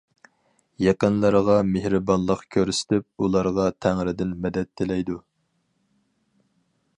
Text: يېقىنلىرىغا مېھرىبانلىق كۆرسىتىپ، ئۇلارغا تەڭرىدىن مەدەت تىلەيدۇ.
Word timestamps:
يېقىنلىرىغا 0.83 1.57
مېھرىبانلىق 1.73 2.41
كۆرسىتىپ، 2.55 3.27
ئۇلارغا 3.27 3.67
تەڭرىدىن 3.87 4.33
مەدەت 4.47 4.73
تىلەيدۇ. 4.83 5.21